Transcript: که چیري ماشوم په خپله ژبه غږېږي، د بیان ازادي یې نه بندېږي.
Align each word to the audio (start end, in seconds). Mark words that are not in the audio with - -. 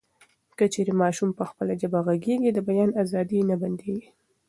که 0.57 0.65
چیري 0.73 0.93
ماشوم 1.01 1.29
په 1.39 1.43
خپله 1.49 1.73
ژبه 1.81 1.99
غږېږي، 2.07 2.51
د 2.53 2.59
بیان 2.67 2.89
ازادي 3.03 3.37
یې 3.39 3.47
نه 3.49 3.55
بندېږي. 3.61 4.07